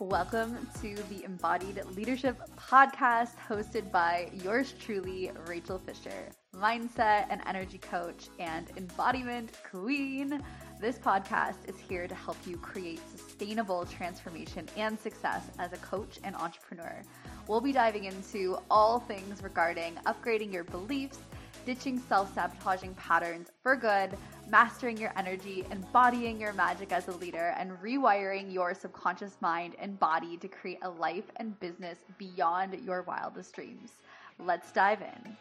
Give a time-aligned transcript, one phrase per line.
[0.00, 7.78] Welcome to the Embodied Leadership Podcast hosted by yours truly, Rachael Fisher, mindset and energy
[7.78, 10.40] coach and embodiment queen.
[10.80, 16.20] This podcast is here to help you create sustainable transformation and success as a coach
[16.22, 17.02] and entrepreneur.
[17.48, 21.18] We'll be diving into all things regarding upgrading your beliefs,
[21.66, 24.16] ditching self sabotaging patterns for good
[24.50, 29.98] mastering your energy, embodying your magic as a leader, and rewiring your subconscious mind and
[29.98, 33.92] body to create a life and business beyond your wildest dreams.
[34.38, 35.36] Let's dive in.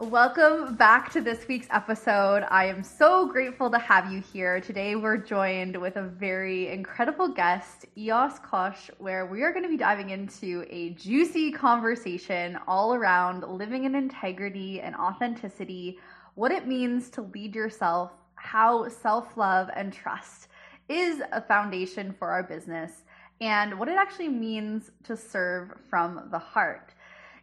[0.00, 2.46] Welcome back to this week's episode.
[2.50, 4.58] I am so grateful to have you here.
[4.58, 9.68] Today, we're joined with a very incredible guest, Eos Koch, where we are going to
[9.68, 15.98] be diving into a juicy conversation all around living in integrity and authenticity,
[16.34, 20.48] what it means to lead yourself, how self love and trust
[20.88, 23.04] is a foundation for our business,
[23.42, 26.94] and what it actually means to serve from the heart.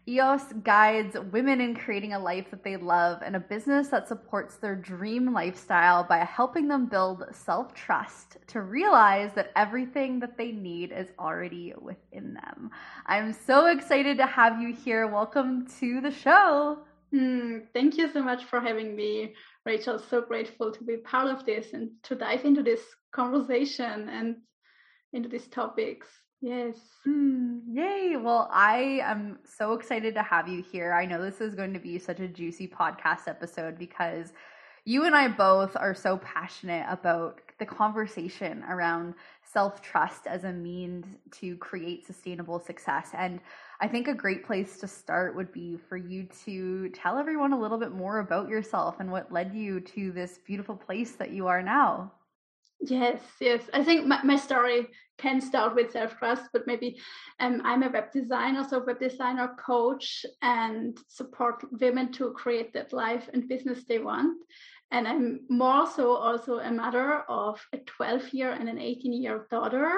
[0.09, 4.55] EOS guides women in creating a life that they love and a business that supports
[4.55, 10.53] their dream lifestyle by helping them build self trust to realize that everything that they
[10.53, 12.72] need is already within them.
[13.05, 15.08] I'm so excited to have you here.
[15.08, 16.80] Welcome to the show.
[17.14, 19.99] Mm, thank you so much for having me, Rachael.
[19.99, 24.38] So grateful to be part of this and to dive into this conversation and
[25.11, 26.08] into these topics.
[26.41, 26.77] Yes.
[27.07, 28.16] Mm, yay.
[28.17, 30.93] Well, I am so excited to have you here.
[30.93, 34.33] I know this is going to be such a juicy podcast episode because
[34.85, 40.52] you and I both are so passionate about the conversation around self trust as a
[40.53, 41.08] means
[41.39, 43.09] to create sustainable success.
[43.17, 43.39] And
[43.81, 47.59] I think a great place to start would be for you to tell everyone a
[47.59, 51.48] little bit more about yourself and what led you to this beautiful place that you
[51.48, 52.11] are now.
[52.80, 53.64] Yes, yes.
[53.73, 56.99] I think my, my story can start with self trust, but maybe
[57.39, 62.93] um, I'm a web designer, so web designer coach and support women to create that
[62.93, 64.37] life and business they want.
[64.92, 69.48] And I'm more so also a mother of a 12 year and an 18 year
[69.49, 69.92] daughter.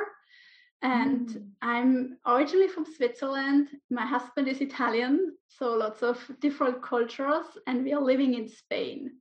[0.82, 1.48] And mm.
[1.62, 3.68] I'm originally from Switzerland.
[3.92, 9.12] My husband is Italian, so lots of different cultures, and we are living in Spain.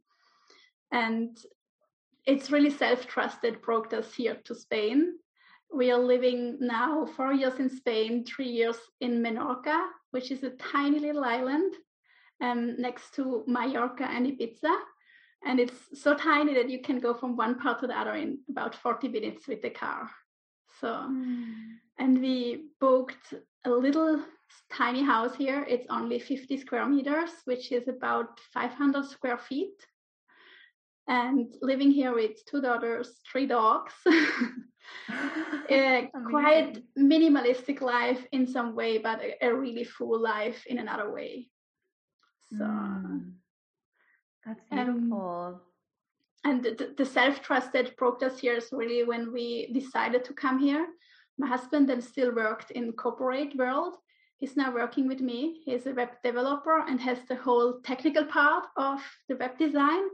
[0.93, 1.37] And
[2.29, 5.15] it's really self-trust that brought us here to Spain.
[5.75, 10.51] We are living now four years in Spain, three years in Menorca, which is a
[10.51, 11.73] tiny little island
[12.43, 14.77] um, next to Mallorca and Ibiza.
[15.47, 18.41] And it's so tiny that you can go from one part to the other in
[18.51, 20.11] about 40 minutes with the car.
[20.81, 21.55] So, mm.
[21.99, 23.33] and we booked
[23.65, 24.23] a little
[24.71, 25.65] tiny house here.
[25.67, 29.87] It's only 50 square meters, which is about 500 square feet
[31.09, 33.93] and living here with two daughters, three dogs.
[35.71, 41.13] a quite minimalistic life in some way, but a, a, really full life in another
[41.13, 41.49] way.
[42.57, 43.33] So mm.
[44.45, 45.55] that's beautiful.
[45.55, 45.61] Um,
[46.45, 50.33] and the, the self trust that brought us here is really when we decided to
[50.33, 50.87] come here.
[51.39, 53.95] My husband then still worked in corporate world.
[54.39, 55.63] He's now working with me.
[55.65, 60.05] He's a web developer and has the whole technical part of the web design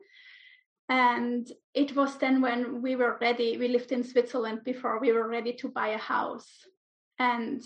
[0.89, 5.28] and it was then when we were ready we lived in switzerland before we were
[5.28, 6.49] ready to buy a house.
[7.19, 7.62] And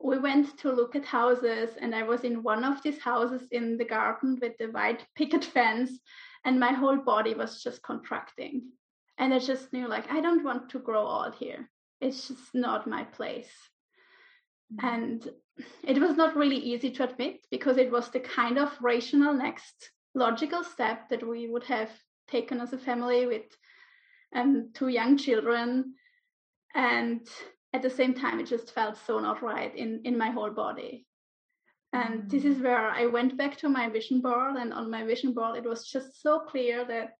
[0.00, 3.78] we went to look at houses and i was in one of these houses in
[3.78, 5.98] the garden with the white picket fence
[6.44, 8.62] and my whole body was just contracting.
[9.18, 11.68] And i just knew like i don't want to grow old here.
[12.00, 13.52] It's just not my place.
[14.72, 14.86] Mm-hmm.
[14.86, 15.28] and
[15.82, 19.90] it was not really easy to admit because it was the kind of rational next
[20.14, 21.90] logical step that we would have
[22.28, 23.44] taken as a family with
[24.34, 25.94] um, two young children.
[26.74, 27.26] And
[27.72, 31.06] at the same time, it just felt so not right in, in my whole body.
[31.92, 32.30] And mm.
[32.30, 34.56] this is where I went back to my vision board.
[34.56, 37.14] And on my vision board, it was just so clear that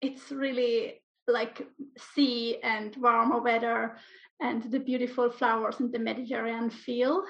[0.00, 1.66] it's really like
[2.14, 3.96] sea and warmer weather
[4.40, 7.24] and the beautiful flowers and the Mediterranean feel.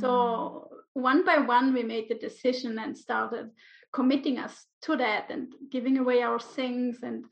[0.00, 3.50] So one by one, we made the decision and started
[3.92, 6.98] committing us to that and giving away our things.
[7.02, 7.24] And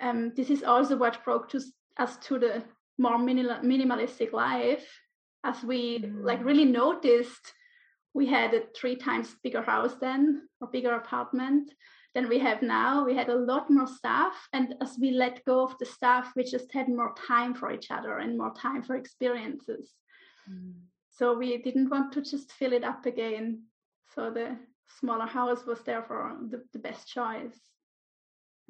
[0.00, 1.60] um, this is also what brought to,
[1.98, 2.64] us to the
[2.98, 4.86] more minimal, minimalistic life.
[5.44, 6.22] As we mm.
[6.22, 7.52] like really noticed
[8.14, 11.72] we had a three times bigger house then or bigger apartment
[12.14, 13.04] than we have now.
[13.04, 16.44] We had a lot more stuff and as we let go of the stuff we
[16.44, 19.94] just had more time for each other and more time for experiences.
[20.48, 20.74] Mm.
[21.12, 23.62] So we didn't want to just fill it up again
[24.14, 24.56] so the
[25.00, 27.58] smaller house was therefore the, the best choice.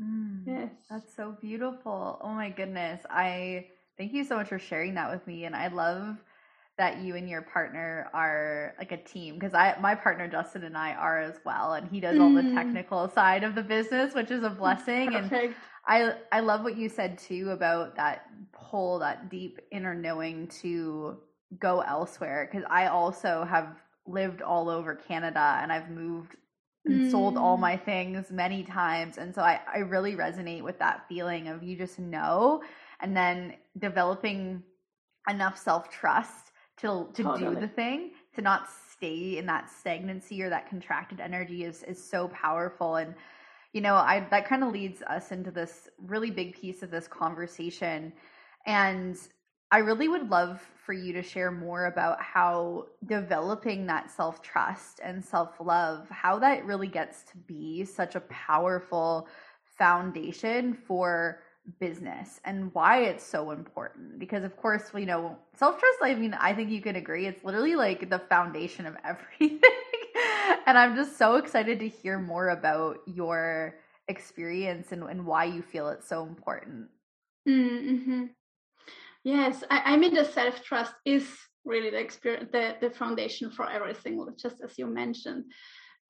[0.00, 0.70] Mm, yes.
[0.90, 2.18] That's so beautiful.
[2.22, 3.02] Oh my goodness.
[3.10, 3.66] I
[3.98, 5.44] thank you so much for sharing that with me.
[5.44, 6.22] And I love
[6.78, 10.76] that you and your partner are like a team because I my partner Justin and
[10.76, 12.54] I are as well and he does all the mm.
[12.54, 15.34] technical side of the business which is a blessing Perfect.
[15.34, 15.54] and
[15.86, 21.18] I I love what you said too about that pull that deep inner knowing to
[21.58, 23.76] go elsewhere because I also have
[24.06, 26.36] lived all over Canada and I've moved
[26.84, 27.10] and mm.
[27.10, 27.60] sold all mm.
[27.60, 31.76] my things many times and so I I really resonate with that feeling of you
[31.76, 32.62] just know
[33.00, 34.62] and then developing
[35.28, 37.54] enough self-trust to to totally.
[37.54, 42.02] do the thing to not stay in that stagnancy or that contracted energy is is
[42.02, 43.14] so powerful and
[43.72, 47.06] you know i that kind of leads us into this really big piece of this
[47.06, 48.12] conversation
[48.66, 49.16] and
[49.72, 55.24] i really would love for you to share more about how developing that self-trust and
[55.24, 59.26] self-love how that really gets to be such a powerful
[59.76, 61.40] foundation for
[61.78, 64.18] business and why it's so important.
[64.18, 67.76] Because of course you know self-trust i mean i think you can agree it's literally
[67.76, 69.60] like the foundation of everything.
[70.66, 73.76] And i'm just so excited to hear more about your
[74.08, 76.88] experience and, and why you feel it's so important.
[77.48, 78.24] Mm-hmm.
[79.24, 81.26] Yes I, I mean the self-trust is
[81.64, 85.44] really the experience the, the foundation for everything just as you mentioned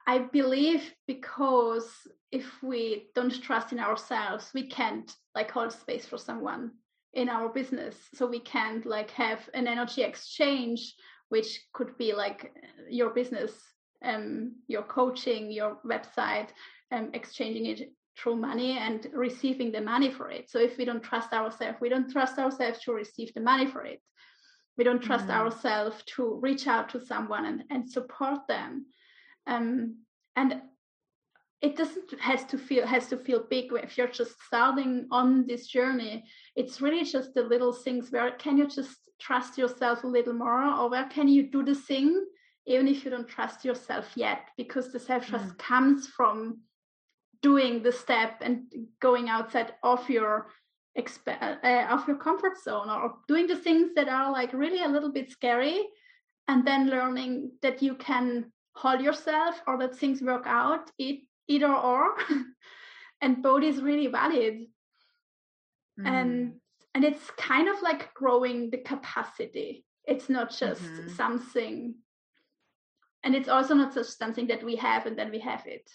[0.07, 1.89] I believe because
[2.33, 6.73] if we don't trust in ourselves, we can't like hold space for someone
[7.15, 7.95] in our business.
[8.15, 10.95] So we can't like have an energy exchange,
[11.29, 12.53] which could be like
[12.91, 13.53] your business,
[14.05, 16.49] um, your coaching, your website,
[16.91, 20.51] um, exchanging it through money and receiving the money for it.
[20.51, 23.85] So if we don't trust ourselves, we don't trust ourselves to receive the money for
[23.85, 24.01] it.
[24.77, 25.41] We don't trust mm-hmm.
[25.41, 28.87] ourselves to reach out to someone and, and support them
[29.47, 29.97] um,
[30.37, 30.63] and
[31.61, 35.67] it doesn't has to feel has to feel big if you're just starting on this
[35.69, 36.25] journey
[36.57, 40.65] it's really just the little things where can you just trust yourself a little more
[40.65, 42.25] or where can you do the thing
[42.67, 45.59] even if you don't trust yourself yet because the self trust mm.
[45.59, 46.59] comes from
[47.43, 48.63] doing the step and
[49.01, 50.47] going outside of your
[50.99, 54.89] exp- uh, of your comfort zone or doing the things that are like really a
[54.89, 55.81] little bit scary
[56.49, 61.73] and then learning that you can hold yourself or that things work out it, either
[61.73, 62.17] or
[63.21, 64.67] and both is really valid
[65.99, 66.07] mm.
[66.07, 66.55] and
[66.95, 71.09] and it's kind of like growing the capacity it's not just mm-hmm.
[71.09, 71.95] something
[73.25, 75.91] and it's also not just something that we have and then we have it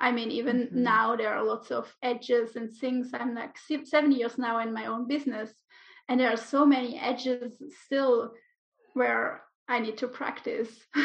[0.00, 0.82] i mean even mm-hmm.
[0.82, 4.86] now there are lots of edges and things i'm like seven years now in my
[4.86, 5.50] own business
[6.08, 7.54] and there are so many edges
[7.84, 8.32] still
[8.94, 10.70] where i need to practice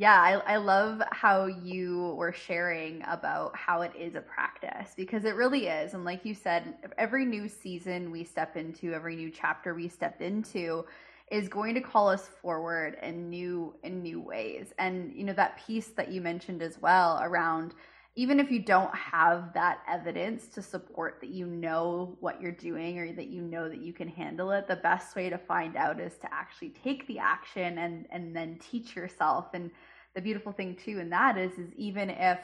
[0.00, 5.24] Yeah, I, I love how you were sharing about how it is a practice because
[5.24, 5.92] it really is.
[5.92, 10.22] And like you said, every new season we step into, every new chapter we step
[10.22, 10.84] into
[11.30, 14.72] is going to call us forward in new in new ways.
[14.78, 17.74] And you know, that piece that you mentioned as well around
[18.18, 22.98] even if you don't have that evidence to support that you know what you're doing
[22.98, 26.00] or that you know that you can handle it the best way to find out
[26.00, 29.70] is to actually take the action and and then teach yourself and
[30.16, 32.40] the beautiful thing too and that is is even if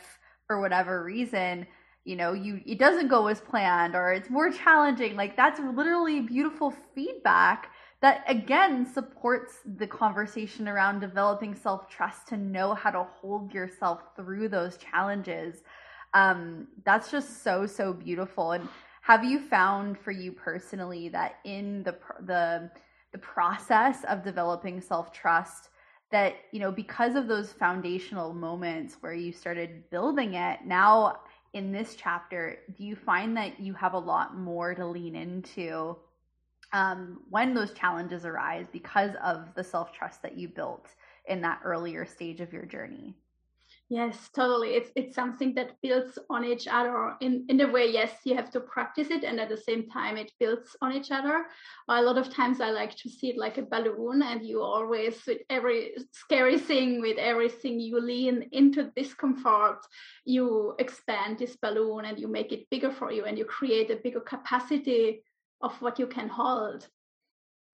[0.46, 1.66] for whatever reason
[2.04, 6.20] you know you it doesn't go as planned or it's more challenging like that's literally
[6.20, 7.72] beautiful feedback
[8.04, 14.46] that again supports the conversation around developing self-trust to know how to hold yourself through
[14.46, 15.62] those challenges.
[16.12, 18.52] Um, that's just so so beautiful.
[18.52, 18.68] And
[19.00, 21.96] have you found for you personally that in the
[22.26, 22.70] the
[23.12, 25.70] the process of developing self-trust
[26.10, 31.20] that you know because of those foundational moments where you started building it now
[31.54, 35.96] in this chapter do you find that you have a lot more to lean into
[36.74, 40.88] um, when those challenges arise because of the self-trust that you built
[41.26, 43.14] in that earlier stage of your journey
[43.90, 44.70] Yes, totally.
[44.70, 47.90] It's it's something that builds on each other in in the way.
[47.90, 51.10] Yes, you have to practice it, and at the same time, it builds on each
[51.10, 51.44] other.
[51.88, 55.20] A lot of times, I like to see it like a balloon, and you always
[55.26, 59.80] with every scary thing, with everything you lean into discomfort,
[60.24, 63.96] you expand this balloon and you make it bigger for you, and you create a
[63.96, 65.22] bigger capacity
[65.64, 66.86] of what you can hold.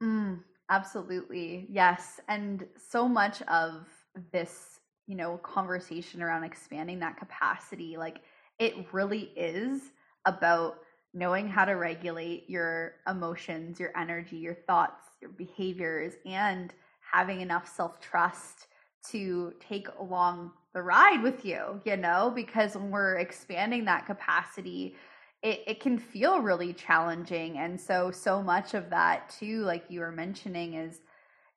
[0.02, 3.86] Mm, absolutely, yes, and so much of
[4.32, 8.20] this you know conversation around expanding that capacity like
[8.60, 9.90] it really is
[10.24, 10.78] about
[11.12, 17.68] knowing how to regulate your emotions your energy your thoughts your behaviors and having enough
[17.74, 18.68] self-trust
[19.10, 24.94] to take along the ride with you you know because when we're expanding that capacity
[25.42, 27.58] it, it can feel really challenging.
[27.58, 31.00] And so, so much of that, too, like you were mentioning, is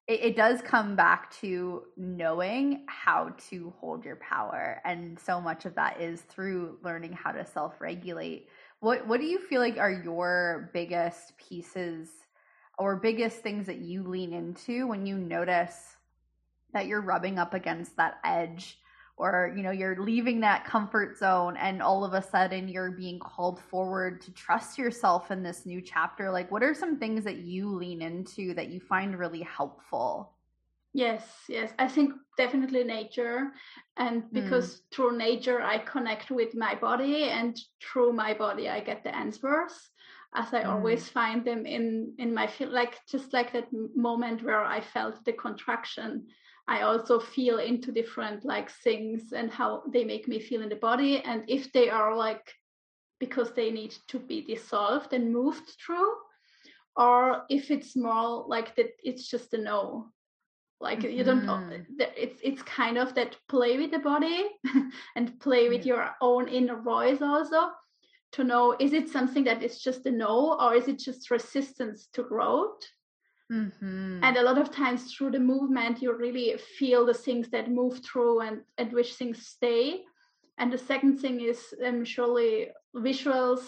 [0.08, 4.82] it, it does come back to knowing how to hold your power.
[4.86, 8.48] And so much of that is through learning how to self regulate.
[8.80, 12.10] What, what do you feel like are your biggest pieces
[12.78, 15.96] or biggest things that you lean into when you notice
[16.74, 18.78] that you're rubbing up against that edge
[19.18, 23.20] or you know you're leaving that comfort zone and all of a sudden you're being
[23.20, 27.38] called forward to trust yourself in this new chapter like what are some things that
[27.38, 30.34] you lean into that you find really helpful
[30.94, 33.52] yes yes i think definitely nature
[33.98, 34.28] and hmm.
[34.34, 34.82] because mm.
[34.92, 39.90] through nature i connect with my body and through my body i get the answers
[40.36, 40.70] as i mm.
[40.70, 45.24] always find them in in my feel like just like that moment where i felt
[45.26, 46.26] the contraction
[46.68, 50.76] I also feel into different like things and how they make me feel in the
[50.76, 51.22] body.
[51.22, 52.54] And if they are like
[53.20, 56.14] because they need to be dissolved and moved through,
[56.96, 60.10] or if it's more like that, it's just a no.
[60.80, 61.18] Like mm-hmm.
[61.18, 62.02] you don't know, mm-hmm.
[62.18, 64.46] it's it's kind of that play with the body
[65.16, 65.94] and play with yeah.
[65.94, 67.72] your own inner voice also
[68.34, 72.08] to know is it something that is just a no or is it just resistance
[72.14, 72.82] to growth
[73.54, 74.24] Mm-hmm.
[74.24, 78.02] And a lot of times through the movement, you really feel the things that move
[78.04, 80.02] through and, and which things stay.
[80.58, 83.62] And the second thing is um, surely visuals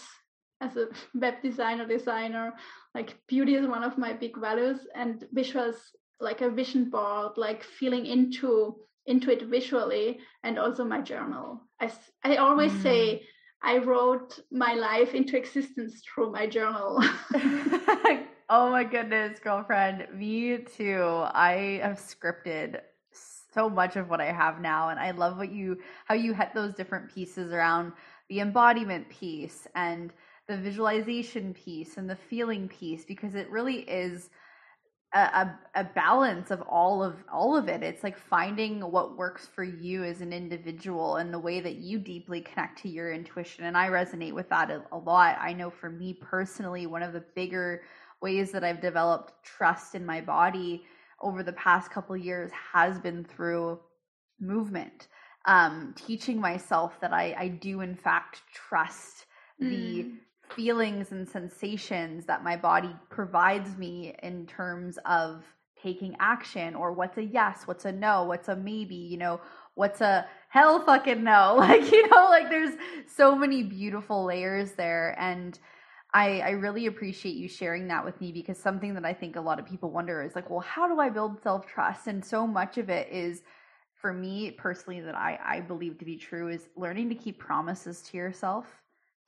[0.62, 2.54] as a web designer, designer,
[2.96, 5.75] like beauty is one of my big values and visuals
[6.20, 8.75] like a vision board, like feeling into
[9.08, 11.62] into it visually and also my journal.
[11.80, 11.92] I,
[12.24, 12.82] I always mm.
[12.82, 13.24] say
[13.62, 17.04] I wrote my life into existence through my journal.
[18.48, 20.08] Oh my goodness, girlfriend.
[20.14, 21.24] Me too.
[21.34, 22.80] I have scripted
[23.12, 26.54] so much of what I have now and I love what you how you had
[26.54, 27.94] those different pieces around
[28.30, 30.12] the embodiment piece and
[30.48, 34.30] the visualization piece and the feeling piece because it really is
[35.14, 39.48] a, a, a, balance of all of all of it it's like finding what works
[39.48, 43.64] for you as an individual and the way that you deeply connect to your intuition
[43.64, 47.14] and i resonate with that a, a lot i know for me personally one of
[47.14, 47.82] the bigger
[48.22, 50.84] ways that I've developed trust in my body
[51.22, 53.79] over the past couple years has been through
[54.39, 55.07] movement.
[55.45, 59.27] Um, teaching myself that I, I do in fact trust
[59.62, 59.69] mm.
[59.69, 60.12] the
[60.55, 65.43] feelings and sensations that my body provides me in terms of
[65.81, 69.39] taking action or what's a yes, what's a no, what's a maybe, you know,
[69.75, 71.55] what's a hell fucking no.
[71.60, 72.75] Like, you know, like there's
[73.15, 75.15] so many beautiful layers there.
[75.19, 75.57] And
[76.15, 79.41] I, I really appreciate you sharing that with me because something that I think a
[79.41, 82.07] lot of people wonder is like, well, how do I build self trust?
[82.07, 83.41] And so much of it is
[83.95, 88.01] for me personally that I, I believe to be true is learning to keep promises
[88.03, 88.65] to yourself,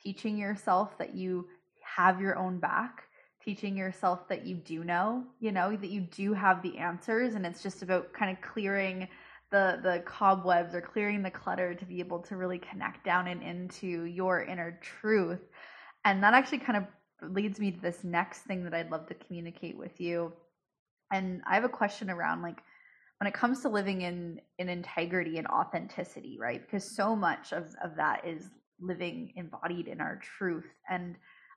[0.02, 1.50] teaching yourself that you
[1.82, 3.04] have your own back,
[3.44, 7.36] teaching yourself that you do know, you know, that you do have the answers.
[7.36, 9.10] And it's just about kind of clearing
[9.52, 13.44] the the cobwebs or clearing the clutter to be able to really connect down and
[13.44, 15.42] into your inner truth
[16.08, 19.14] and that actually kind of leads me to this next thing that I'd love to
[19.14, 20.32] communicate with you.
[21.12, 22.60] And I have a question around like
[23.20, 26.62] when it comes to living in in integrity and authenticity, right?
[26.62, 28.50] Because so much of, of that is
[28.80, 30.68] living embodied in our truth.
[30.90, 31.16] And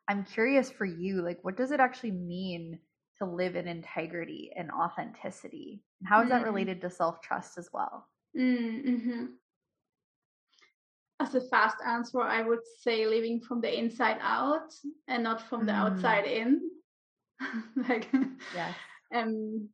[0.08, 2.78] I'm curious for you, like what does it actually mean
[3.18, 5.84] to live in integrity and authenticity?
[6.00, 6.38] And how is mm-hmm.
[6.38, 8.06] that related to self-trust as well?
[8.36, 9.26] Mm-hmm
[11.20, 14.72] as a fast answer, I would say living from the inside out
[15.06, 15.78] and not from the mm.
[15.78, 16.62] outside in.
[17.88, 18.08] like,
[18.54, 18.74] yes.
[19.14, 19.68] um,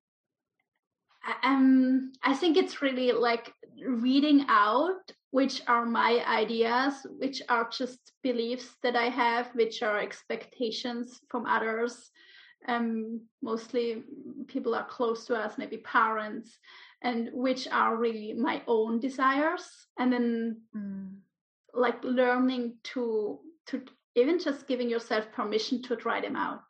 [1.42, 3.52] um, I think it's really like
[3.84, 5.00] reading out
[5.30, 11.46] which are my ideas, which are just beliefs that I have, which are expectations from
[11.46, 12.10] others.
[12.68, 14.02] Um, mostly
[14.46, 16.56] people are close to us, maybe parents,
[17.02, 19.68] and which are really my own desires.
[19.98, 21.16] And then mm
[21.76, 23.82] like learning to to
[24.14, 26.64] even just giving yourself permission to try them out.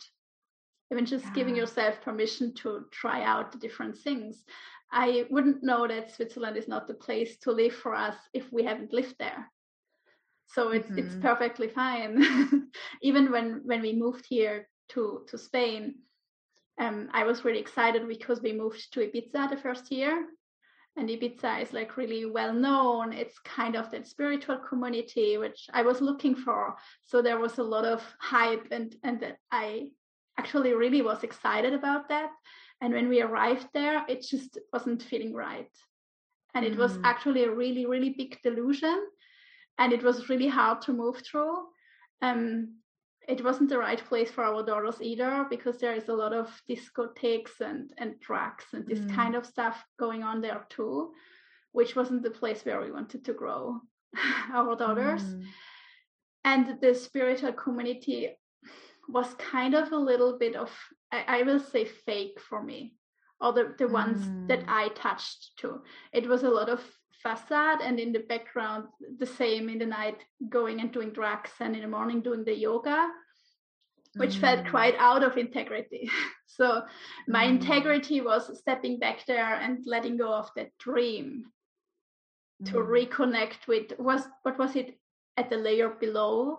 [0.92, 1.32] Even just yeah.
[1.34, 4.44] giving yourself permission to try out the different things.
[4.92, 8.64] I wouldn't know that switzerland is not the place to live for us if we
[8.64, 9.50] haven't lived there.
[10.46, 10.98] So it's mm-hmm.
[10.98, 12.22] it's perfectly fine.
[13.02, 15.94] Even when when we moved here to to spain
[16.78, 20.26] um, i was really excited because we moved to ibiza the first year
[20.96, 23.12] and Ibiza is like really well known.
[23.12, 26.76] It's kind of that spiritual community which I was looking for.
[27.04, 29.88] So there was a lot of hype and and that I
[30.38, 32.30] actually really was excited about that.
[32.80, 35.70] And when we arrived there, it just wasn't feeling right.
[36.54, 36.78] And it mm.
[36.78, 39.06] was actually a really, really big delusion.
[39.78, 41.66] And it was really hard to move through.
[42.22, 42.76] Um,
[43.28, 46.48] it wasn't the right place for our daughters either because there is a lot of
[46.68, 49.14] discotheques and and drugs and this mm.
[49.14, 51.12] kind of stuff going on there too
[51.72, 53.80] which wasn't the place where we wanted to grow
[54.52, 55.44] our daughters mm.
[56.44, 58.30] and the spiritual community
[59.08, 60.70] was kind of a little bit of
[61.12, 62.94] i, I will say fake for me
[63.40, 64.48] or the, the ones mm.
[64.48, 65.80] that i touched to
[66.12, 66.80] it was a lot of
[67.22, 68.84] facade and in the background
[69.18, 72.54] the same in the night going and doing drugs and in the morning doing the
[72.54, 73.08] yoga
[74.16, 74.40] which mm.
[74.40, 76.10] felt quite out of integrity
[76.46, 76.82] so
[77.28, 77.50] my mm.
[77.50, 81.44] integrity was stepping back there and letting go of that dream
[82.62, 82.70] mm.
[82.70, 84.98] to reconnect with was what was it
[85.36, 86.58] at the layer below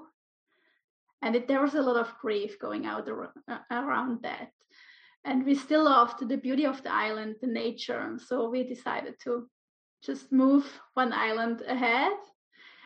[1.22, 3.34] and it, there was a lot of grief going out ar-
[3.72, 4.51] around that
[5.25, 9.50] and we still loved the beauty of the island the nature so we decided to
[10.03, 12.13] just move one island ahead.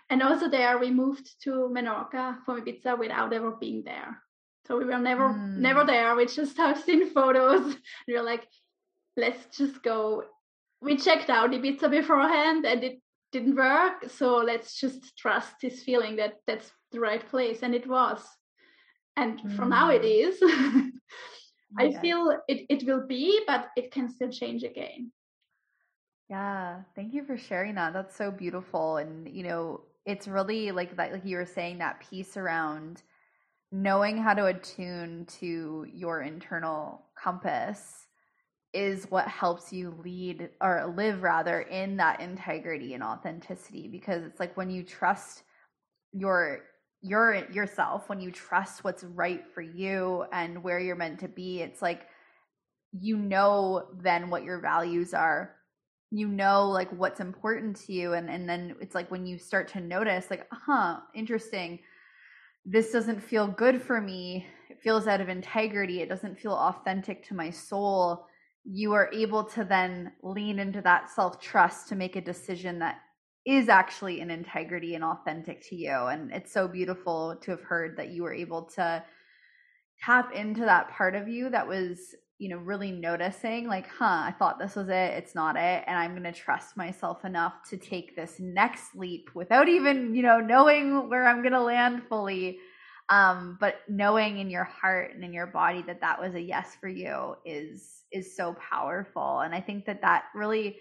[0.09, 4.21] And also there we moved to Menorca from Ibiza without ever being there.
[4.67, 5.57] So we were never mm.
[5.57, 6.15] never there.
[6.15, 7.75] We just have seen photos.
[8.07, 8.45] we were like,
[9.15, 10.23] let's just go.
[10.81, 14.09] We checked out Ibiza beforehand and it didn't work.
[14.09, 17.59] So let's just trust this feeling that that's the right place.
[17.61, 18.21] And it was.
[19.15, 19.55] And mm.
[19.55, 20.03] for now it
[20.41, 20.87] hmm.
[21.71, 21.77] is.
[21.77, 22.01] I yeah.
[22.01, 25.11] feel it, it will be, but it can still change again.
[26.29, 27.93] Yeah, thank you for sharing that.
[27.93, 28.97] That's so beautiful.
[28.97, 33.03] And, you know, it's really like that, like you were saying, that piece around
[33.71, 38.07] knowing how to attune to your internal compass
[38.73, 44.39] is what helps you lead or live rather in that integrity and authenticity because it's
[44.39, 45.43] like when you trust
[46.13, 46.61] your
[47.01, 51.61] your yourself when you trust what's right for you and where you're meant to be
[51.61, 52.07] it's like
[52.91, 55.55] you know then what your values are.
[56.13, 59.69] You know like what's important to you and and then it's like when you start
[59.69, 61.79] to notice like huh interesting.
[62.65, 64.45] This doesn't feel good for me.
[64.69, 66.01] It feels out of integrity.
[66.01, 68.27] It doesn't feel authentic to my soul.
[68.65, 72.99] You are able to then lean into that self trust to make a decision that
[73.45, 77.97] is actually in integrity and authentic to you and it's so beautiful to have heard
[77.97, 79.03] that you were able to
[79.99, 84.33] tap into that part of you that was you know, really noticing, like, huh, I
[84.39, 85.83] thought this was it, it's not it.
[85.85, 90.23] And I'm going to trust myself enough to take this next leap without even, you
[90.23, 92.57] know, knowing where I'm going to land fully.
[93.09, 96.75] Um, but knowing in your heart and in your body that that was a yes
[96.81, 100.77] for you is is so powerful and i think that that really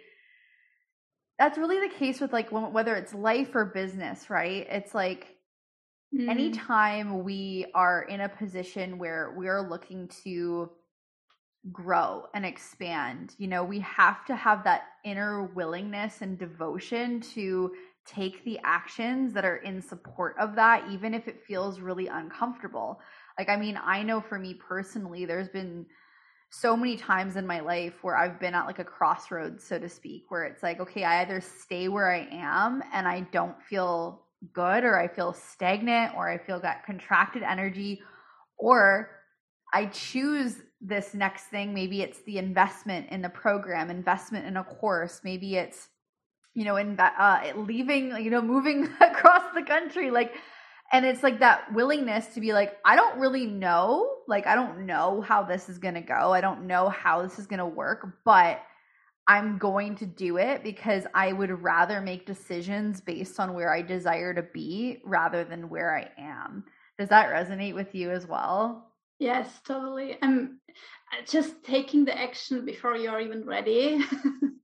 [1.41, 5.35] that's really the case with like whether it's life or business right it's like
[6.15, 6.29] mm.
[6.29, 10.71] anytime we are in a position where we're looking to
[11.73, 13.35] grow and expand.
[13.39, 17.73] You know, we have to have that inner willingness and devotion to
[18.07, 23.01] take the actions that are in support of that, even if it feels really uncomfortable.
[23.39, 25.87] Like, I mean, I know for me personally, there's been
[26.51, 29.89] so many times in my life where I've been at like a crossroads, so to
[29.89, 34.23] speak, where it's like, okay, I either stay where I am and I don't feel
[34.53, 38.03] good, or I feel stagnant, or I feel that contracted energy,
[38.59, 39.11] or
[39.73, 41.73] I choose this next thing.
[41.73, 45.21] Maybe it's the investment in the program investment in a course.
[45.23, 45.89] Maybe it's
[46.55, 50.11] you know in uh, leaving you know moving across the country.
[50.11, 50.33] Like
[50.93, 54.87] and it's like that willingness to be like i don't really know like i don't
[54.87, 57.67] know how this is going to go i don't know how this is going to
[57.67, 58.61] work but
[59.29, 63.83] i'm going to do it because i would rather make decisions based on where i
[63.83, 66.65] desire to be rather than where i am
[66.99, 68.87] does that resonate with you as well
[69.21, 70.17] Yes, totally.
[70.23, 70.61] I'm
[71.13, 74.03] uh, just taking the action before you're even ready.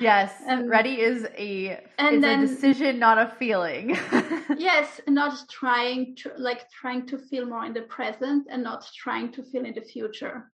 [0.00, 3.96] yes, um, ready is a and then, a decision, not a feeling.
[4.58, 9.32] yes, not trying to like trying to feel more in the present and not trying
[9.32, 10.50] to feel in the future.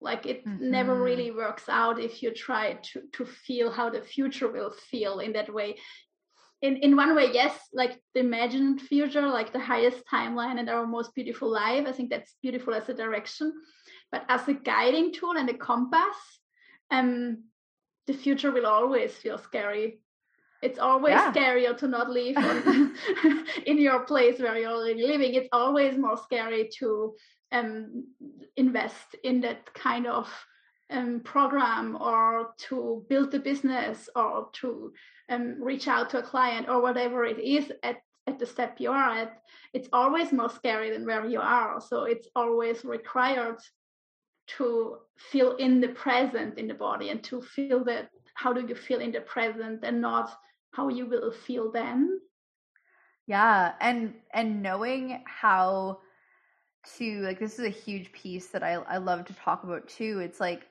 [0.00, 0.70] Like it mm-hmm.
[0.70, 5.20] never really works out if you try to to feel how the future will feel
[5.20, 5.76] in that way
[6.62, 10.86] in in one way yes like the imagined future like the highest timeline and our
[10.86, 13.52] most beautiful life i think that's beautiful as a direction
[14.12, 16.16] but as a guiding tool and a compass
[16.90, 17.44] um
[18.06, 20.00] the future will always feel scary
[20.62, 21.32] it's always yeah.
[21.32, 22.36] scarier to not live
[23.66, 27.14] in your place where you're already living it's always more scary to
[27.52, 28.04] um,
[28.56, 30.28] invest in that kind of
[30.90, 34.92] um, program or to build the business or to
[35.28, 38.90] um, reach out to a client or whatever it is at, at the step you
[38.90, 41.80] are at, it's always more scary than where you are.
[41.80, 43.58] So it's always required
[44.46, 48.74] to feel in the present in the body and to feel that how do you
[48.74, 50.36] feel in the present and not
[50.72, 52.20] how you will feel then.
[53.26, 56.00] Yeah, and and knowing how
[56.96, 60.18] to like this is a huge piece that I I love to talk about too.
[60.20, 60.66] It's like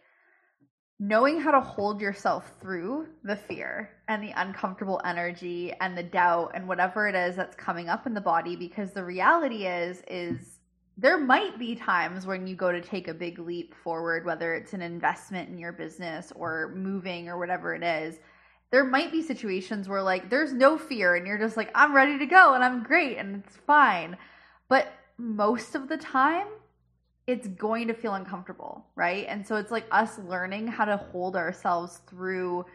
[0.99, 6.51] knowing how to hold yourself through the fear and the uncomfortable energy and the doubt
[6.53, 10.59] and whatever it is that's coming up in the body because the reality is is
[10.97, 14.73] there might be times when you go to take a big leap forward whether it's
[14.73, 18.19] an investment in your business or moving or whatever it is
[18.71, 22.17] there might be situations where like there's no fear and you're just like I'm ready
[22.17, 24.17] to go and I'm great and it's fine.
[24.69, 26.47] But most of the time
[27.27, 29.25] it's going to feel uncomfortable, right?
[29.27, 32.65] And so it's like us learning how to hold ourselves through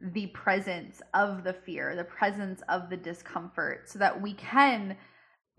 [0.00, 4.96] the presence of the fear, the presence of the discomfort so that we can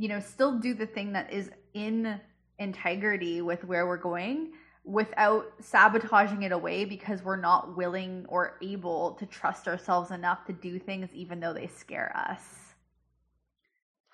[0.03, 2.19] you know still do the thing that is in
[2.59, 4.51] integrity with where we're going
[4.83, 10.51] without sabotaging it away because we're not willing or able to trust ourselves enough to
[10.51, 12.43] do things even though they scare us.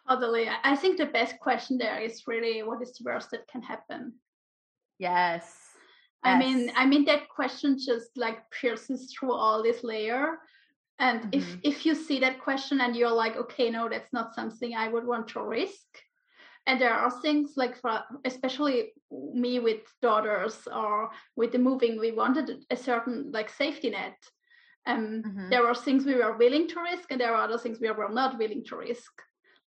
[0.07, 0.47] Totally.
[0.63, 4.13] I think the best question there is really what is the worst that can happen?
[4.99, 5.55] Yes.
[6.23, 6.39] I yes.
[6.39, 10.37] mean I mean that question just like pierces through all this layer.
[10.99, 11.39] And mm-hmm.
[11.39, 14.87] if if you see that question and you're like, okay, no, that's not something I
[14.89, 15.87] would want to risk,
[16.69, 18.93] and there are things like for especially
[19.33, 24.17] me with daughters or with the moving we wanted a certain like safety net.
[24.85, 25.49] Um mm-hmm.
[25.49, 28.09] there were things we were willing to risk and there are other things we were
[28.09, 29.11] not willing to risk.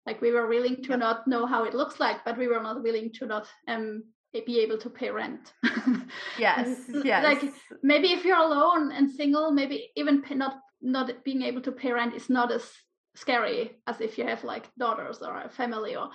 [0.05, 2.83] Like we were willing to not know how it looks like but we were not
[2.83, 4.03] willing to not um
[4.45, 5.53] be able to pay rent.
[6.39, 6.89] Yes.
[7.03, 7.23] Yes.
[7.23, 11.71] like maybe if you're alone and single maybe even pay, not not being able to
[11.71, 12.69] pay rent is not as
[13.15, 16.09] scary as if you have like daughters or a family or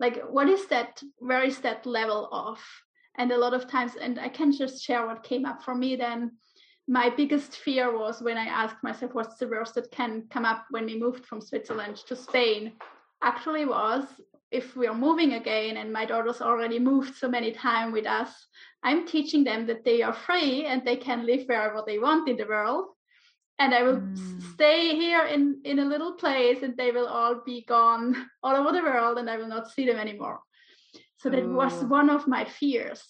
[0.00, 2.60] like what is that where is that level of?
[3.16, 5.96] And a lot of times and i can just share what came up for me
[5.96, 6.32] then.
[6.86, 10.66] My biggest fear was when i asked myself what's the worst that can come up
[10.70, 12.72] when we moved from switzerland to spain
[13.22, 14.04] actually was
[14.50, 18.30] if we are moving again and my daughters already moved so many times with us
[18.82, 22.36] i'm teaching them that they are free and they can live wherever they want in
[22.36, 22.93] the world
[23.58, 24.42] and I will mm.
[24.54, 28.72] stay here in in a little place, and they will all be gone all over
[28.72, 30.40] the world, and I will not see them anymore.
[31.18, 31.54] So that Ooh.
[31.54, 33.02] was one of my fears.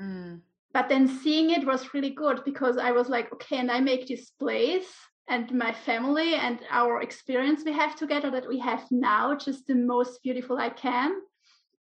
[0.00, 0.40] Mm.
[0.72, 4.06] But then seeing it was really good because I was like, okay, and I make
[4.06, 4.92] this place
[5.28, 9.74] and my family and our experience we have together that we have now just the
[9.74, 11.12] most beautiful I can.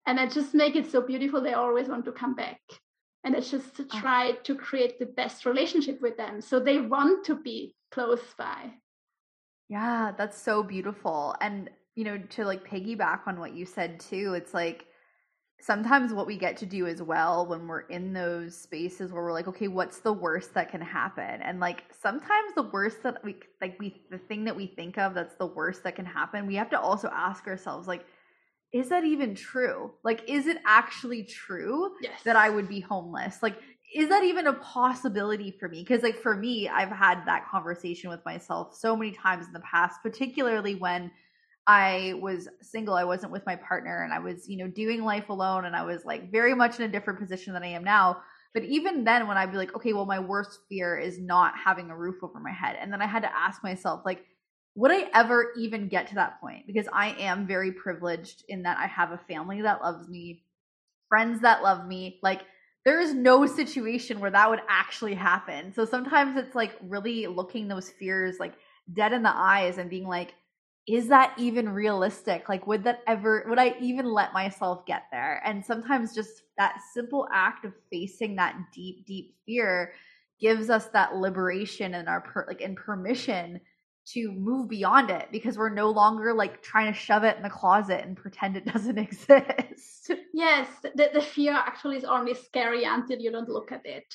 [0.08, 2.62] And I just make it so beautiful they always want to come back
[3.25, 3.99] and it's just to ah.
[3.99, 6.39] try to create the best relationship with them.
[6.39, 8.71] So they want to be close by.
[9.67, 11.35] Yeah that's so beautiful.
[11.41, 14.85] And you know to like piggyback on what you said too it's like
[15.61, 19.31] sometimes what we get to do as well when we're in those spaces where we're
[19.31, 21.41] like okay what's the worst that can happen?
[21.41, 25.13] And like sometimes the worst that we like we the thing that we think of
[25.13, 28.05] that's the worst that can happen we have to also ask ourselves like
[28.75, 29.93] is that even true?
[30.03, 32.23] Like, is it actually true yes.
[32.25, 33.41] that I would be homeless?
[33.41, 33.55] Like,
[33.93, 35.79] is that even a possibility for me?
[35.79, 39.61] Because, like, for me, I've had that conversation with myself so many times in the
[39.61, 41.09] past, particularly when
[41.65, 45.29] I was single, I wasn't with my partner, and I was, you know, doing life
[45.29, 48.17] alone, and I was like very much in a different position than I am now.
[48.53, 51.89] But even then, when I'd be like, okay, well, my worst fear is not having
[51.89, 52.75] a roof over my head.
[52.77, 54.25] And then I had to ask myself, like,
[54.75, 56.67] would I ever even get to that point?
[56.67, 60.43] Because I am very privileged in that I have a family that loves me,
[61.07, 62.19] friends that love me.
[62.21, 62.41] Like,
[62.83, 65.73] there is no situation where that would actually happen.
[65.73, 68.53] So sometimes it's like really looking those fears like
[68.93, 70.35] dead in the eyes and being like,
[70.88, 72.47] is that even realistic?
[72.47, 75.41] Like, would that ever, would I even let myself get there?
[75.43, 79.93] And sometimes just that simple act of facing that deep, deep fear
[80.39, 83.59] gives us that liberation and our, per, like, and permission
[84.13, 87.49] to move beyond it because we're no longer like trying to shove it in the
[87.49, 90.11] closet and pretend it doesn't exist.
[90.33, 94.05] Yes, the, the fear actually is only scary until you don't look at it.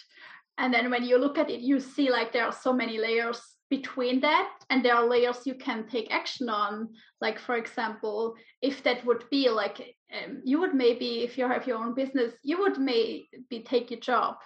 [0.59, 3.40] And then when you look at it, you see like there are so many layers
[3.70, 6.88] between that, and there are layers you can take action on.
[7.20, 11.66] Like, for example, if that would be like um, you would maybe, if you have
[11.66, 13.29] your own business, you would maybe
[13.64, 14.37] take your job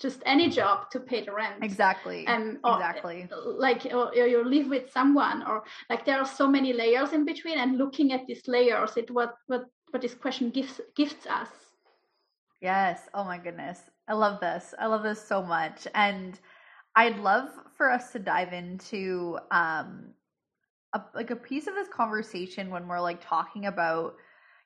[0.00, 1.62] just any job to pay the rent.
[1.62, 2.26] Exactly.
[2.26, 3.28] Um or, exactly.
[3.44, 7.24] like or, or, you live with someone or like there are so many layers in
[7.24, 11.48] between and looking at these layers it what what what this question gives gifts us.
[12.60, 13.08] Yes.
[13.14, 13.80] Oh my goodness.
[14.08, 14.74] I love this.
[14.78, 15.86] I love this so much.
[15.94, 16.38] And
[16.96, 20.12] i'd love for us to dive into um
[20.92, 24.16] a, like a piece of this conversation when we're like talking about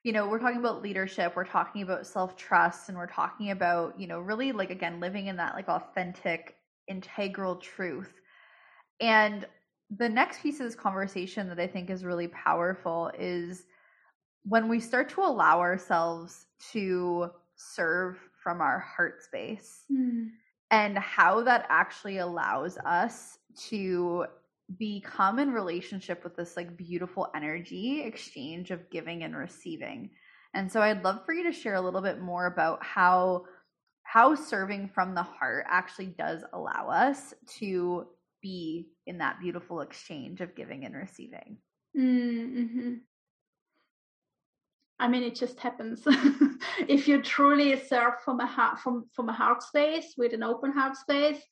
[0.05, 3.99] you know, we're talking about leadership, we're talking about self trust, and we're talking about,
[3.99, 6.57] you know, really like, again, living in that like authentic,
[6.89, 8.21] integral truth.
[9.01, 9.47] And
[9.91, 13.67] the next piece of this conversation that I think is really powerful is
[14.45, 20.31] when we start to allow ourselves to serve from our heart space Mm.
[20.71, 23.39] and how that actually allows us
[23.69, 24.27] to
[24.79, 30.11] become in relationship with this like beautiful energy exchange of giving and receiving.
[30.55, 33.45] And so I'd love for you to share a little bit more about how
[34.03, 38.07] how serving from the heart actually does allow us to
[38.43, 41.57] be in that beautiful exchange of giving and receiving.
[41.97, 42.95] Mm-hmm.
[44.99, 46.03] I mean, it just happens.
[46.89, 50.73] if you truly serve from a heart from from a heart space with an open
[50.73, 51.43] heart space,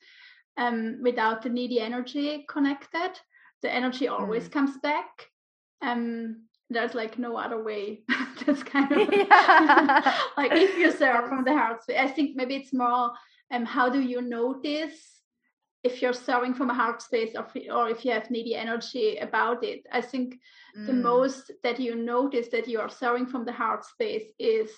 [0.56, 3.12] um, without the needy energy connected,
[3.62, 4.52] the energy always Mm.
[4.52, 5.28] comes back.
[5.80, 8.02] Um, there's like no other way.
[8.46, 10.14] That's kind of Yeah.
[10.36, 11.98] like if you serve from the heart space.
[12.00, 13.12] I think maybe it's more
[13.50, 15.20] um, how do you notice
[15.84, 19.16] if you're serving from a heart space or, if- or if you have needy energy
[19.18, 19.80] about it.
[19.92, 20.38] I think
[20.74, 21.02] the Mm.
[21.02, 24.70] most that you notice that you are serving from the heart space is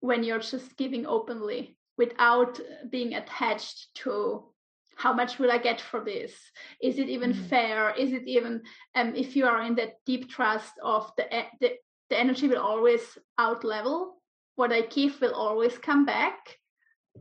[0.00, 4.51] when you're just giving openly without being attached to
[4.96, 6.32] how much will I get for this?
[6.80, 7.48] Is it even Mhm.
[7.48, 7.90] fair?
[7.94, 8.62] Is it even
[8.94, 11.26] um, if you are in that deep trust of the
[11.60, 11.78] the,
[12.10, 14.22] the energy will always out level
[14.54, 16.58] what I give will always come back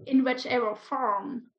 [0.06, 1.50] in whichever form.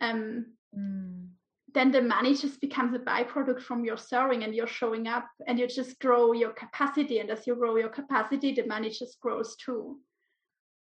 [0.00, 1.30] Um, Mm.
[1.74, 5.58] then the money just becomes a byproduct from your serving and you're showing up and
[5.58, 9.56] you just grow your capacity and as you grow your capacity the money just grows
[9.56, 9.98] too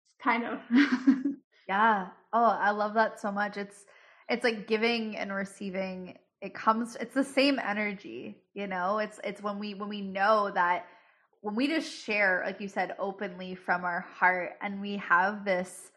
[0.05, 0.59] it's kind of
[1.67, 2.07] Yeah.
[2.31, 3.57] Oh, I love that so much.
[3.57, 3.85] It's
[4.29, 6.17] it's like giving and receiving.
[6.41, 8.99] It comes it's the same energy, you know?
[8.99, 10.85] It's it's when we when we know that
[11.41, 15.91] when we just share like you said openly from our heart and we have this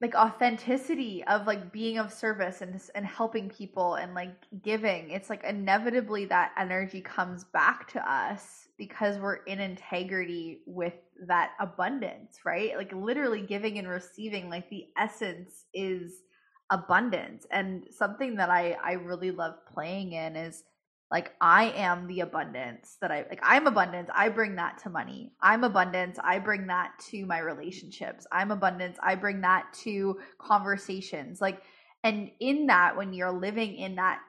[0.00, 5.30] like authenticity of like being of service and and helping people and like giving it's
[5.30, 10.94] like inevitably that energy comes back to us because we're in integrity with
[11.26, 16.22] that abundance right like literally giving and receiving like the essence is
[16.70, 17.46] abundance.
[17.50, 20.64] And something that i i really love playing in is
[21.10, 25.32] like i am the abundance that i like i'm abundance i bring that to money.
[25.40, 28.26] I'm abundance i bring that to my relationships.
[28.32, 31.40] I'm abundance i bring that to conversations.
[31.40, 31.62] Like
[32.02, 34.20] and in that when you're living in that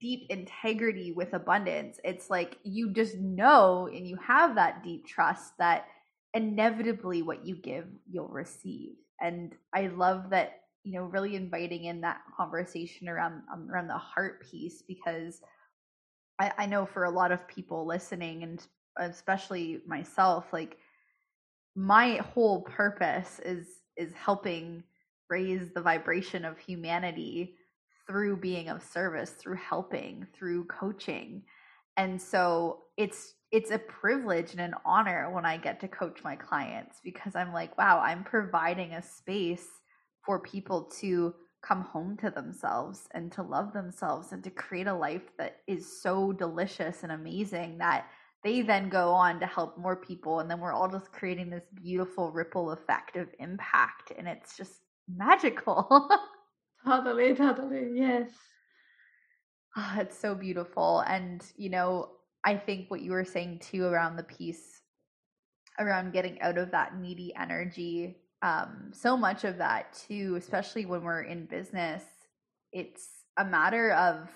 [0.00, 5.52] deep integrity with abundance it's like you just know and you have that deep trust
[5.58, 5.86] that
[6.32, 8.96] inevitably what you give you'll receive.
[9.18, 13.98] And i love that you know really inviting in that conversation around um, around the
[13.98, 15.40] heart piece because
[16.38, 18.64] I, I know for a lot of people listening and
[18.96, 20.78] especially myself like
[21.74, 24.84] my whole purpose is is helping
[25.28, 27.56] raise the vibration of humanity
[28.06, 31.42] through being of service through helping through coaching.
[31.96, 36.34] And so it's it's a privilege and an honor when i get to coach my
[36.34, 39.68] clients because i'm like wow i'm providing a space
[40.26, 44.94] for people to come home to themselves and to love themselves and to create a
[44.94, 48.06] life that is so delicious and amazing that
[48.44, 50.40] they then go on to help more people.
[50.40, 54.12] And then we're all just creating this beautiful ripple effect of impact.
[54.16, 56.08] And it's just magical.
[56.84, 57.90] Totally totally.
[57.94, 58.30] Yes.
[59.76, 61.00] Ah, it's so beautiful.
[61.00, 62.10] And you know
[62.46, 64.80] i think what you were saying too around the piece
[65.78, 71.02] around getting out of that needy energy um so much of that too especially when
[71.02, 72.02] we're in business
[72.72, 74.28] it's a matter of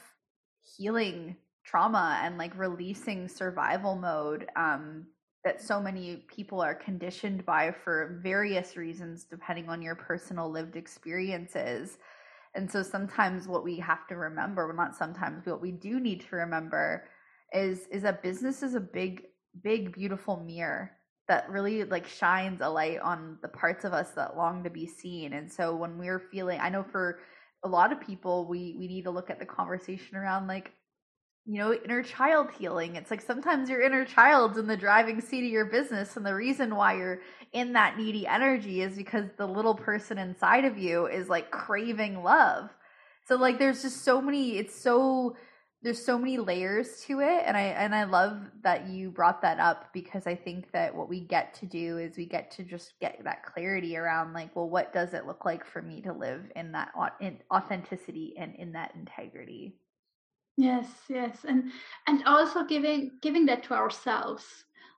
[0.77, 5.07] healing trauma and like releasing survival mode um
[5.45, 10.77] that so many people are conditioned by for various reasons depending on your personal lived
[10.77, 11.99] experiences.
[12.55, 15.99] And so sometimes what we have to remember, well not sometimes, but what we do
[16.01, 17.05] need to remember
[17.53, 19.23] is is that business is a big,
[19.63, 20.93] big, beautiful mirror
[21.31, 24.85] that really like shines a light on the parts of us that long to be
[24.85, 25.33] seen.
[25.33, 27.21] And so when we're feeling I know for
[27.63, 30.73] a lot of people we we need to look at the conversation around like
[31.47, 35.45] you know inner child healing it's like sometimes your inner child's in the driving seat
[35.45, 37.21] of your business and the reason why you're
[37.53, 42.23] in that needy energy is because the little person inside of you is like craving
[42.23, 42.71] love
[43.27, 45.37] so like there's just so many it's so
[45.83, 49.59] there's so many layers to it and i and i love that you brought that
[49.59, 52.93] up because i think that what we get to do is we get to just
[53.01, 56.51] get that clarity around like well what does it look like for me to live
[56.57, 56.91] in that
[57.21, 59.75] in authenticity and in that integrity?
[60.57, 61.71] Yes yes and
[62.07, 64.45] and also giving giving that to ourselves.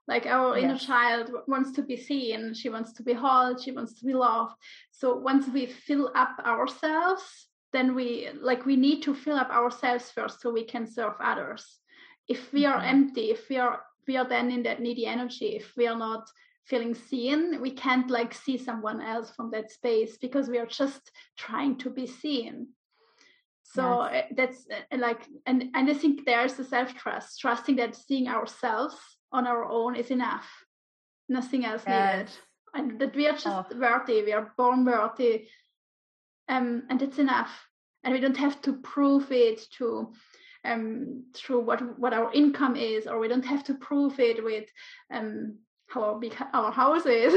[0.05, 3.97] Like our inner child wants to be seen she wants to be held she wants
[3.99, 4.55] to be loved.
[4.91, 10.09] So once we fill up ourselves then we like we need to fill up ourselves
[10.11, 11.79] first so we can serve others
[12.29, 12.93] if we are Mhm.
[12.93, 16.29] empty if we are we are then in that needy energy if we are not
[16.65, 21.11] feeling seen we can't like see someone else from that space because we are just
[21.37, 22.67] trying to be seen
[23.63, 24.11] so yes.
[24.13, 28.97] Eh, that's uh, like and and i think there's the self-trust trusting that seeing ourselves
[29.31, 30.49] on our own is enough
[31.27, 31.93] nothing else yes.
[31.93, 32.31] needed
[32.75, 33.77] and that we are just oh.
[33.77, 35.47] worthy we are born worthy
[36.49, 37.51] um and it's enough.
[38.03, 40.13] And we don't have to prove it to
[40.65, 44.65] um through what what our income is or we don't have to prove it with
[45.11, 47.33] um how big our house is.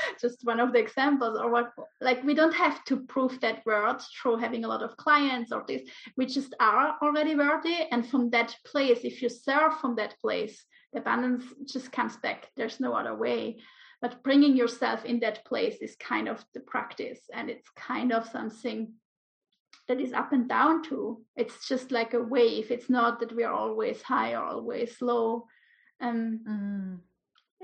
[0.20, 3.98] Just one of the examples or what like we don't have to prove that word
[4.00, 5.82] through having a lot of clients or this.
[6.16, 10.64] We just are already worthy and from that place if you serve from that place
[10.94, 12.48] the abundance just comes back.
[12.56, 13.58] There's no other way
[14.04, 18.28] but bringing yourself in that place is kind of the practice and it's kind of
[18.28, 18.92] something
[19.88, 22.70] that is up and down too it's just like a wave.
[22.70, 25.46] It's not that we are always high or always low.
[26.02, 26.98] Um mm.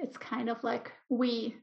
[0.03, 1.57] it's kind of like we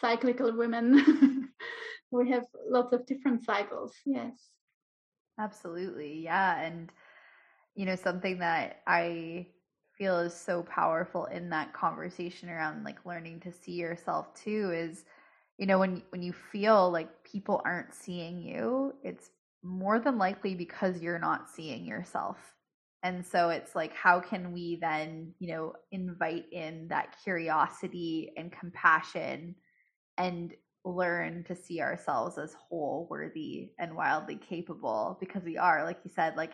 [0.00, 1.50] cyclical women
[2.10, 4.32] we have lots of different cycles yes.
[5.38, 6.90] Absolutely yeah and
[7.74, 9.46] you know something that i
[10.02, 15.04] feel is so powerful in that conversation around like learning to see yourself too is
[15.58, 19.30] you know when when you feel like people aren't seeing you it's
[19.62, 22.36] more than likely because you're not seeing yourself.
[23.04, 28.52] And so it's like, how can we then, you know, invite in that curiosity and
[28.52, 29.56] compassion
[30.18, 35.16] and learn to see ourselves as whole, worthy, and wildly capable?
[35.20, 36.52] Because we are, like you said, like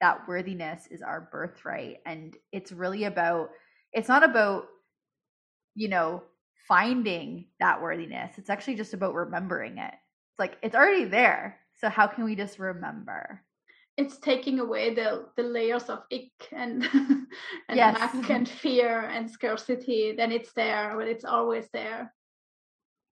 [0.00, 1.98] that worthiness is our birthright.
[2.06, 3.50] And it's really about,
[3.92, 4.66] it's not about,
[5.74, 6.22] you know,
[6.66, 8.38] finding that worthiness.
[8.38, 9.92] It's actually just about remembering it.
[9.92, 11.58] It's like, it's already there.
[11.80, 13.42] So how can we just remember?
[14.00, 16.82] it's taking away the the layers of ick and
[17.68, 17.98] and yes.
[17.98, 22.12] lack and fear and scarcity then it's there but it's always there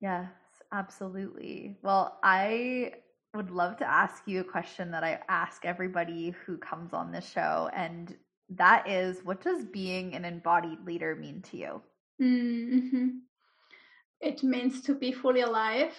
[0.01, 0.31] yes
[0.73, 2.93] absolutely well i
[3.35, 7.31] would love to ask you a question that i ask everybody who comes on this
[7.31, 8.17] show and
[8.49, 11.83] that is what does being an embodied leader mean to you
[12.21, 13.09] mm-hmm.
[14.21, 15.95] it means to be fully alive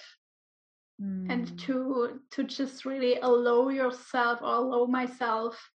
[1.02, 1.32] mm.
[1.32, 5.70] and to to just really allow yourself or allow myself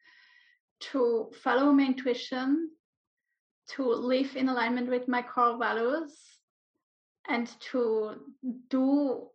[0.80, 2.68] to follow my intuition
[3.68, 6.12] to live in alignment with my core values
[7.28, 8.16] and to
[8.68, 9.28] do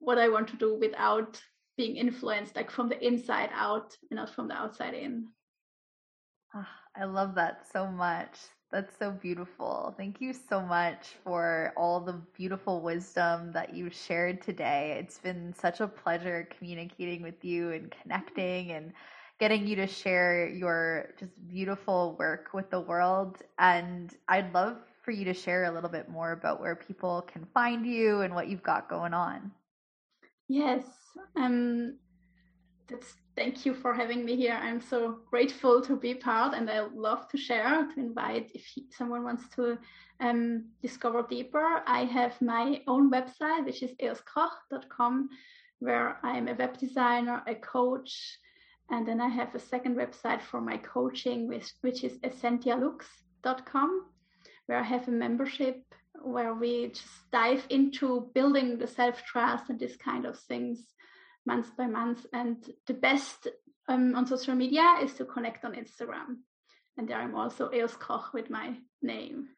[0.00, 1.40] what i want to do without
[1.76, 5.26] being influenced like from the inside out and not from the outside in
[6.54, 8.36] oh, i love that so much
[8.70, 9.94] that's so beautiful.
[9.96, 14.96] Thank you so much for all the beautiful wisdom that you shared today.
[15.00, 18.92] It's been such a pleasure communicating with you and connecting and
[19.40, 23.38] getting you to share your just beautiful work with the world.
[23.58, 27.46] And I'd love for you to share a little bit more about where people can
[27.52, 29.50] find you and what you've got going on.
[30.50, 30.82] Yes.
[31.36, 31.94] Um
[32.88, 34.58] that's thank you for having me here.
[34.60, 39.22] I'm so grateful to be part, and I love to share, to invite if someone
[39.22, 39.78] wants to
[40.18, 41.82] um, discover deeper.
[41.86, 45.28] I have my own website, which is eoskoch.com,
[45.78, 48.12] where I'm a web designer, a coach,
[48.90, 54.06] and then I have a second website for my coaching, which, which is essentialux.com,
[54.66, 55.84] where I have a membership
[56.22, 60.78] where we just dive into building the self trust and this kind of things
[61.46, 62.26] month by month.
[62.32, 62.56] And
[62.86, 63.48] the best
[63.88, 66.38] um, on social media is to connect on Instagram.
[66.96, 69.48] And there I'm also Eos Koch with my name.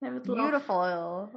[0.00, 0.76] Beautiful.
[0.76, 1.36] Love...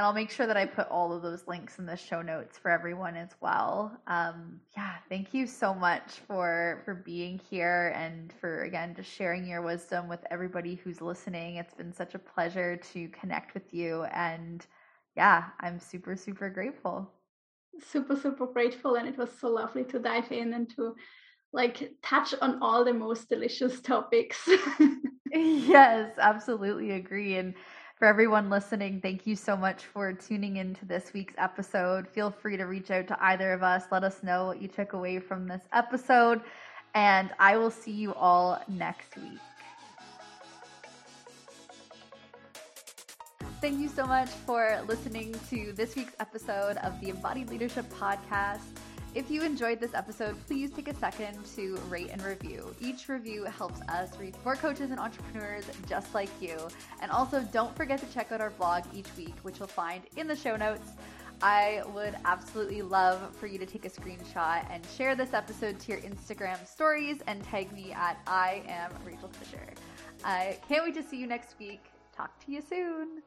[0.00, 2.56] And I'll make sure that I put all of those links in the show notes
[2.56, 3.94] for everyone as well.
[4.06, 9.46] Um, yeah, thank you so much for for being here and for again just sharing
[9.46, 11.56] your wisdom with everybody who's listening.
[11.56, 14.64] It's been such a pleasure to connect with you, and
[15.18, 17.06] yeah, I'm super super grateful.
[17.86, 18.94] Super super grateful.
[18.94, 20.94] And it was so lovely to dive in and to
[21.52, 24.48] like touch on all the most delicious topics.
[25.32, 27.36] Yes absolutely agree.
[27.36, 27.54] And
[28.00, 32.08] for everyone listening thank you so much for tuning into this week's episode.
[32.08, 33.84] Feel free to reach out to either of us.
[33.92, 36.40] Let us know what you took away from this episode
[36.94, 39.38] and i will see you all next week.
[43.60, 48.60] Thank you so much for listening to this week's episode of the Embodied Leadership Podcast.
[49.12, 52.72] If you enjoyed this episode, please take a second to rate and review.
[52.80, 56.56] Each review helps us reach more coaches and entrepreneurs just like you.
[57.02, 60.28] And also, don't forget to check out our blog each week, which you'll find in
[60.28, 60.92] the show notes.
[61.42, 65.92] I would absolutely love for you to take a screenshot and share this episode to
[65.92, 69.66] your Instagram stories and tag me at I am Rachael Fisher.
[70.24, 71.82] I can't wait to see you next week.
[72.14, 73.22] Talk to you soon.